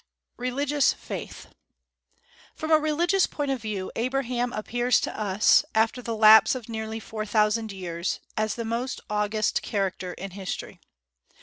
RELIGIOUS 0.37 0.93
FAITH. 0.93 1.49
From 2.55 2.71
a 2.71 2.79
religious 2.79 3.27
point 3.27 3.51
of 3.51 3.61
view, 3.61 3.91
Abraham 3.95 4.51
appears 4.51 4.99
to 5.01 5.15
us, 5.15 5.63
after 5.75 6.01
the 6.01 6.15
lapse 6.15 6.55
of 6.55 6.67
nearly 6.67 6.99
four 6.99 7.23
thousand 7.23 7.71
years, 7.71 8.19
as 8.35 8.55
the 8.55 8.65
most 8.65 8.99
august 9.11 9.61
character 9.61 10.13
in 10.13 10.31
history. 10.31 10.79